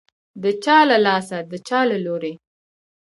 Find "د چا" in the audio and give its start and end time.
0.43-0.77, 1.51-1.79